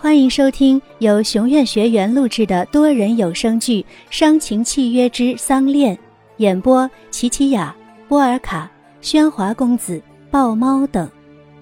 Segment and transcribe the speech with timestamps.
[0.00, 5.96] 欢迎收听由熊院学员录制的多人有声剧《伤情契约之丧恋》，
[6.36, 7.74] 演播：琪琪雅、
[8.06, 8.70] 波尔卡、
[9.02, 10.00] 喧哗公子、
[10.30, 11.10] 豹猫等，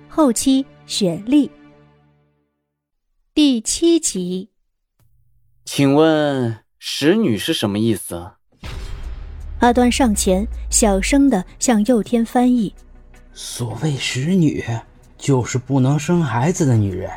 [0.06, 1.50] 后期雪莉。
[3.32, 4.50] 第七集，
[5.64, 8.32] 请问“使女”是什么意思？
[9.60, 12.74] 阿端上前，小声的向佑天翻译
[13.32, 14.62] ：“所谓使女，
[15.16, 17.10] 就是不能生孩子的女人。”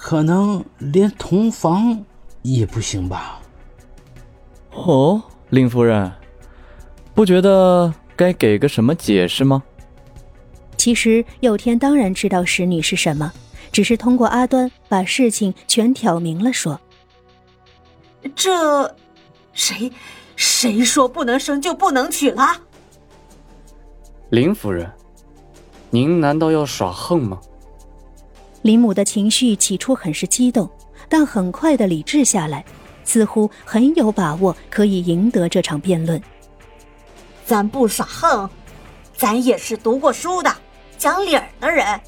[0.00, 2.04] 可能连同房
[2.42, 3.40] 也不行吧？
[4.70, 5.20] 哦，
[5.50, 6.10] 林夫人，
[7.14, 9.60] 不觉得该给个什么解释吗？
[10.76, 13.32] 其实佑天当然知道使女是什么，
[13.72, 16.80] 只是通过阿端把事情全挑明了说。
[18.36, 18.94] 这，
[19.52, 19.90] 谁，
[20.36, 22.44] 谁说不能生就不能娶了？
[24.30, 24.88] 林夫人，
[25.90, 27.40] 您难道要耍横吗？
[28.68, 30.68] 林母的情绪起初很是激动，
[31.08, 32.62] 但很快的理智下来，
[33.02, 36.20] 似乎很有把握可以赢得这场辩论。
[37.46, 38.50] 咱不耍横，
[39.16, 40.54] 咱也是读过书的、
[40.98, 41.98] 讲理儿的人。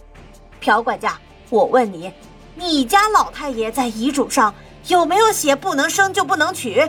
[0.61, 2.12] 朴管家，我问你，
[2.55, 4.55] 你家老太爷在遗嘱上
[4.89, 6.86] 有没有写不能生就不能娶？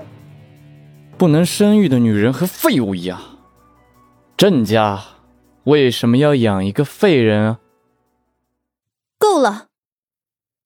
[1.17, 3.22] 不能生育的女人和废物一样。
[4.35, 5.02] 郑家
[5.63, 7.59] 为什么要养一个废人啊？
[9.22, 9.67] 够了，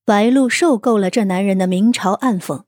[0.06, 2.64] 白露受够了这男人的明嘲暗讽。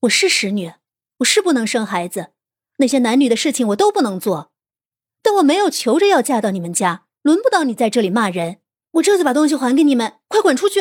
[0.00, 0.74] 我是使女，
[1.20, 2.32] 我是不能生孩子，
[2.76, 4.52] 那些男女的事情我都不能做，
[5.22, 8.60] 但我没有求着要嫁到你们家，轮不到你在这里骂人。
[8.90, 10.80] 我这就把东西还给你们，快滚出去！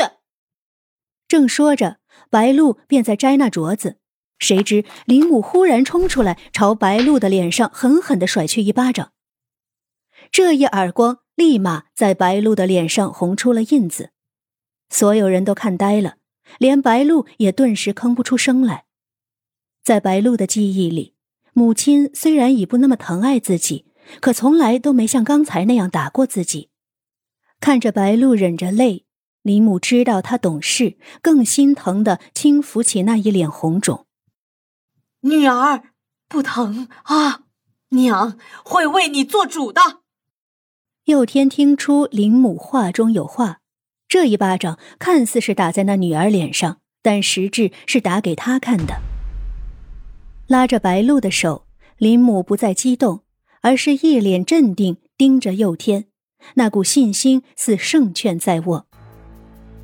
[1.30, 4.00] 正说着，白露便在摘那镯子，
[4.38, 9.14] 谁知林母忽然冲出来，朝白露的脸上狠狠的甩去一巴掌。
[10.30, 14.12] 这一耳光立马在白露的脸上红出了印子。
[14.90, 16.18] 所有人都看呆了，
[16.58, 18.84] 连白露也顿时吭不出声来。
[19.82, 21.16] 在白露的记忆里，
[21.54, 23.86] 母亲虽然已不那么疼爱自己，
[24.20, 26.70] 可从来都没像刚才那样打过自己。
[27.62, 29.06] 看着白露忍着泪，
[29.42, 34.06] 林母知道她懂事，更心疼的轻抚起那一脸红肿。
[35.22, 35.94] 女儿
[36.28, 37.44] 不疼啊，
[37.92, 40.02] 娘会为你做主的。
[41.10, 43.62] 佑天听出林母话中有话。
[44.08, 49.02] 这一巴掌看似是打在那女儿脸上，但实质是打给他看的。
[50.46, 51.66] 拉着白露的手，
[51.98, 53.22] 林母不再激动，
[53.62, 56.06] 而是一脸镇定，盯着佑天，
[56.54, 58.86] 那股信心似胜券在握。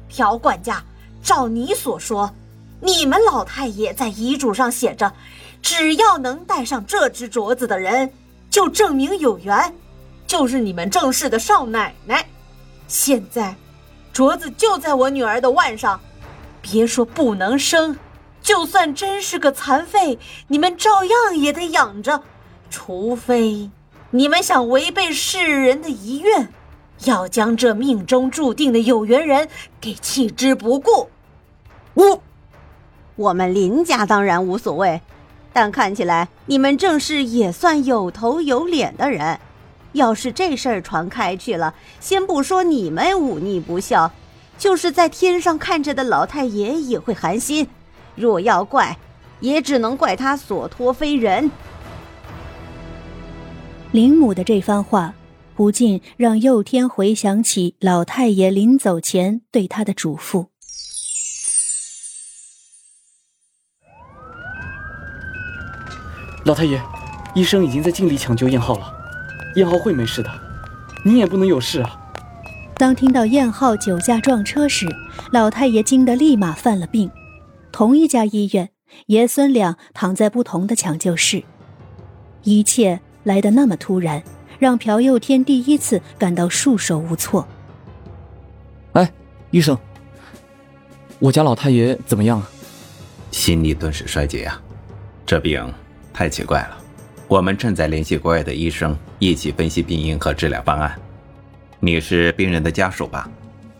[0.07, 0.83] 朴管家，
[1.23, 2.31] 照你所说，
[2.81, 5.11] 你们老太爷在遗嘱上写着，
[5.63, 8.11] 只要能戴上这只镯子的人，
[8.51, 9.73] 就证明有缘，
[10.27, 12.25] 就是你们郑氏的少奶奶。
[12.87, 13.55] 现在。
[14.13, 15.99] 镯子就在我女儿的腕上，
[16.61, 17.97] 别说不能生，
[18.41, 22.23] 就算真是个残废，你们照样也得养着。
[22.69, 23.69] 除非
[24.11, 26.47] 你们想违背世人的遗愿，
[27.03, 29.49] 要将这命中注定的有缘人
[29.81, 31.09] 给弃之不顾。
[31.93, 32.21] 我，
[33.17, 35.01] 我们林家当然无所谓，
[35.51, 39.37] 但看起来你们正是也算有头有脸的人。
[39.95, 44.11] 要是这事儿传开去了，先不说你们忤逆不孝，
[44.57, 47.67] 就是在天上看着的老太爷也会寒心。
[48.13, 48.97] 若要怪，
[49.39, 51.49] 也只能怪他所托非人。
[53.91, 55.13] 林母的这番话，
[55.55, 60.47] 不禁让佑天回想起老太爷临走前对他的嘱咐。
[66.43, 66.81] 老太爷，
[67.33, 68.94] 医生已经在尽力抢救燕浩了。
[69.55, 70.29] 燕浩会没事的，
[71.03, 71.99] 你也不能有事啊！
[72.77, 74.85] 当听到燕浩酒驾撞车时，
[75.31, 77.09] 老太爷惊得立马犯了病。
[77.71, 78.69] 同一家医院，
[79.07, 81.43] 爷孙俩躺在不同的抢救室，
[82.43, 84.21] 一切来得那么突然，
[84.59, 87.47] 让朴佑天第一次感到束手无措。
[88.91, 89.09] 哎，
[89.51, 89.77] 医生，
[91.19, 92.49] 我家老太爷怎么样啊？
[93.31, 94.61] 心力顿时衰竭啊！
[95.25, 95.73] 这病
[96.13, 96.77] 太奇怪了。
[97.27, 100.95] 我们正在联系国外的医生，一起分析病因和治疗方案。
[101.79, 103.29] 你是病人的家属吧？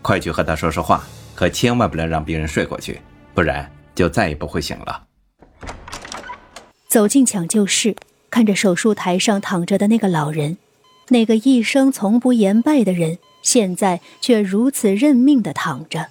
[0.02, 1.04] 快去和他说说话，
[1.34, 3.00] 可千万不能让病人睡过去，
[3.34, 5.06] 不然就再也不会醒了。
[6.88, 7.94] 走进抢救室，
[8.30, 10.58] 看着手术台上躺着的那个老人，
[11.08, 16.08] 那个一生从不言败的人，现在却如此认命的躺着。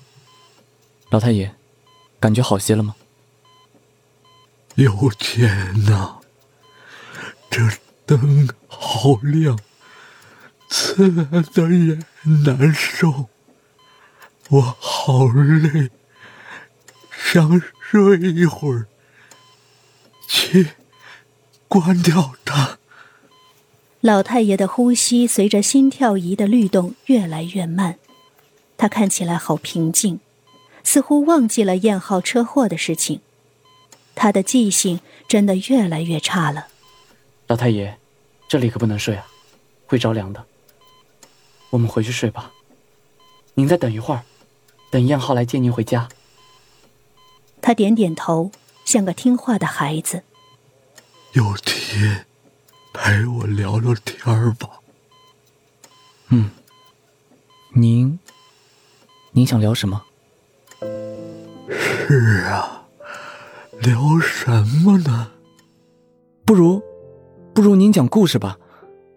[1.10, 1.54] 老太爷，
[2.20, 2.96] 感觉好些了吗？
[4.76, 6.20] 有天呐。
[7.56, 7.62] 这
[8.06, 9.58] 灯好亮，
[10.70, 11.98] 刺的也
[12.44, 13.30] 难受。
[14.50, 15.90] 我好累，
[17.10, 18.88] 想睡一会儿，
[20.28, 20.72] 去
[21.70, 22.78] 关掉它。
[24.02, 27.98] 老太爷的呼吸随着心跳仪的律动越来越慢，
[28.76, 30.20] 他看起来好平静，
[30.84, 33.22] 似乎忘记了燕浩车祸的事情。
[34.14, 36.68] 他的记性真的越来越差了。
[37.48, 37.98] 老太爷，
[38.48, 39.28] 这里可不能睡啊，
[39.86, 40.46] 会着凉的。
[41.70, 42.52] 我们回去睡吧。
[43.54, 44.24] 您再等一会儿，
[44.90, 46.10] 等燕浩来接您回家。
[47.62, 48.52] 他点点头，
[48.84, 50.24] 像个听话的孩子。
[51.34, 52.26] 有天。
[52.98, 54.80] 陪我聊聊天儿吧。
[56.30, 56.50] 嗯，
[57.74, 58.18] 您，
[59.34, 60.02] 您想聊什么？
[61.70, 62.88] 是啊，
[63.82, 65.30] 聊什么呢？
[66.46, 66.82] 不如，
[67.56, 68.58] 不如您讲故事吧。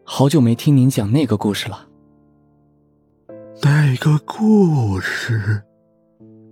[0.05, 1.89] 好久没听您讲那个故事了。
[3.61, 5.61] 那个故事，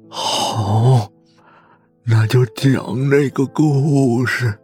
[0.08, 1.08] 好，
[2.02, 4.58] 那就讲那个故事。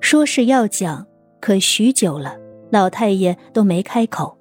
[0.00, 1.04] 说是要讲，
[1.40, 2.36] 可许久了，
[2.70, 4.38] 老太爷都没开口。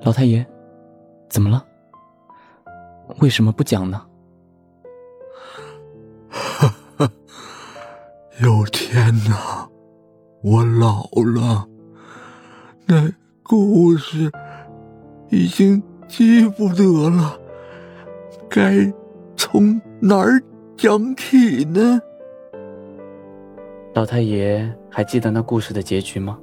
[0.00, 0.46] 老太爷，
[1.28, 1.62] 怎么了？
[3.20, 4.06] 为什么不讲呢？
[6.30, 7.10] 哈哈，
[8.40, 9.68] 有天哪，
[10.44, 11.04] 我老
[11.34, 11.66] 了，
[12.84, 13.10] 那
[13.42, 14.30] 故事
[15.30, 17.40] 已经记不得了，
[18.50, 18.92] 该
[19.38, 20.38] 从哪儿
[20.76, 21.98] 讲起呢？
[23.94, 26.38] 老太爷还记得那故事的结局吗？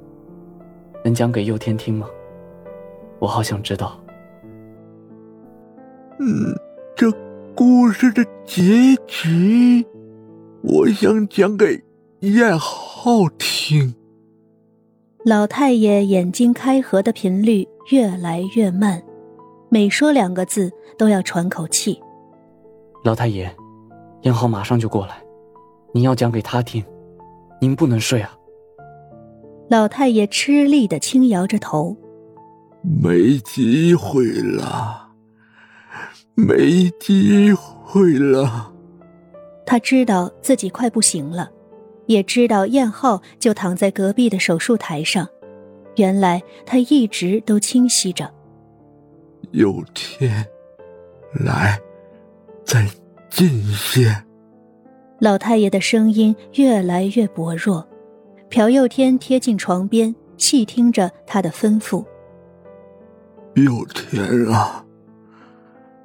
[1.04, 2.08] 能讲给佑天听吗？
[3.20, 3.96] 我好想知道。
[6.18, 6.52] 嗯，
[6.96, 7.08] 这
[7.54, 9.86] 故事的结局，
[10.60, 11.80] 我想讲给
[12.18, 12.58] 燕
[13.04, 13.92] 浩听。
[15.24, 19.02] 老太爷眼睛开合的频率越来越慢，
[19.68, 22.00] 每说两个字都要喘口气。
[23.02, 23.52] 老太爷，
[24.20, 25.20] 燕浩马上就过来，
[25.92, 26.80] 您要讲给他听。
[27.60, 28.38] 您不能睡啊！
[29.68, 31.96] 老太爷吃力的轻摇着头，
[32.84, 35.08] 没机会了，
[36.36, 38.72] 没机会了。
[39.66, 41.50] 他知道自己快不行了，
[42.12, 45.26] 也知道燕浩就躺在隔壁的手术台上。
[45.96, 48.32] 原来他一直都清晰着。
[49.50, 50.46] 有天，
[51.44, 51.78] 来，
[52.64, 52.86] 再
[53.28, 54.24] 近些。
[55.18, 57.86] 老太爷的声音越来越薄弱，
[58.48, 62.04] 朴佑天贴近床边，细听着他的吩咐。
[63.54, 64.84] 有天啊，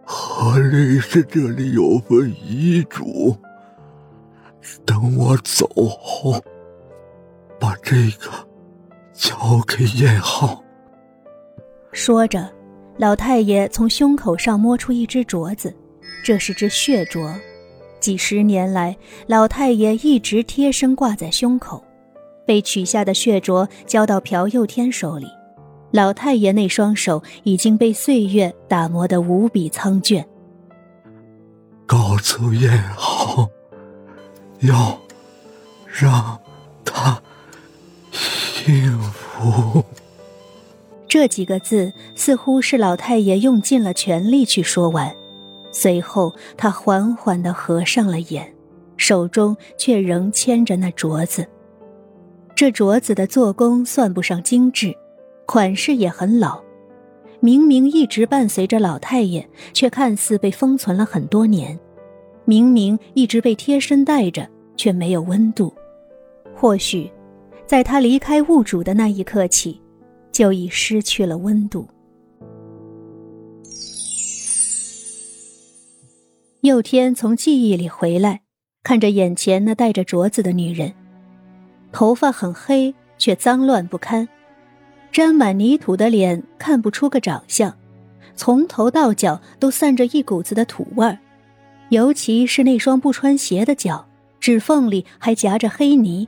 [0.03, 3.35] 何律师这里有份遗嘱，
[4.85, 5.67] 等我走
[5.99, 6.41] 后，
[7.59, 8.31] 把这个
[9.13, 9.35] 交
[9.67, 10.63] 给燕浩。
[11.91, 12.47] 说着，
[12.97, 15.75] 老太爷从胸口上摸出一只镯子，
[16.23, 17.33] 这是只血镯。
[17.99, 21.83] 几十年来，老太爷一直贴身挂在胸口。
[22.45, 25.27] 被取下的血镯交到朴佑天手里，
[25.91, 30.23] 老太爷那双手已经被岁月打磨得无比苍倦。
[31.85, 33.49] 告诉燕浩，
[34.59, 34.99] 要
[35.85, 36.39] 让
[36.83, 37.21] 他
[38.11, 39.83] 幸福。
[41.07, 45.13] 这几个字似乎是老太爷用尽了全力去说完。
[45.71, 48.51] 随后，他缓缓的合上了眼，
[48.97, 51.47] 手中却仍牵着那镯子。
[52.55, 54.93] 这镯子的做工算不上精致，
[55.45, 56.59] 款式也很老。
[57.39, 61.77] 明明一直伴随着老太爷，却看似被封存了很多年；
[62.49, 65.73] 明明一直被贴身带着，却没有温度。
[66.55, 67.11] 或许，
[67.65, 69.81] 在他离开物主的那一刻起，
[70.31, 71.85] 就已失去了温度。
[76.61, 78.43] 佑天从记忆里回来，
[78.81, 80.93] 看着眼前那戴着镯子的女人，
[81.91, 84.25] 头发很黑，却脏乱不堪，
[85.11, 87.77] 沾满泥土的脸看不出个长相，
[88.35, 91.19] 从头到脚都散着一股子的土味儿，
[91.89, 94.05] 尤其是那双不穿鞋的脚，
[94.39, 96.27] 指缝里还夹着黑泥，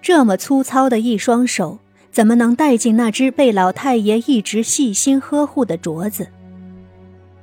[0.00, 1.78] 这么粗糙的一双手，
[2.10, 6.26] 怎么能带进那只被老太爷一直细心呵护的镯子？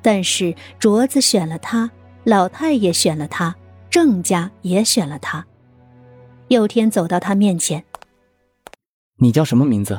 [0.01, 1.89] 但是镯子选了他。
[2.23, 3.55] 老太爷选了他，
[3.89, 5.45] 郑家也选了他。
[6.49, 7.81] 佑天走到他面前
[9.19, 9.97] ：“你叫什么名字？”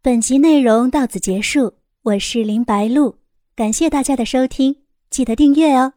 [0.00, 3.18] 本集内容到此结束，我是林白露，
[3.56, 5.94] 感谢大家的收听，记得订阅哦。